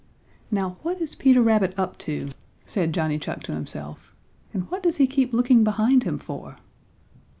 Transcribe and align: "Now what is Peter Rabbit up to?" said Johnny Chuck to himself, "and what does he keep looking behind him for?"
"Now 0.49 0.77
what 0.81 0.99
is 0.99 1.13
Peter 1.13 1.43
Rabbit 1.43 1.77
up 1.77 1.95
to?" 1.99 2.29
said 2.65 2.91
Johnny 2.91 3.19
Chuck 3.19 3.43
to 3.43 3.53
himself, 3.53 4.15
"and 4.51 4.63
what 4.71 4.81
does 4.81 4.97
he 4.97 5.05
keep 5.05 5.31
looking 5.31 5.63
behind 5.63 6.05
him 6.05 6.17
for?" 6.17 6.57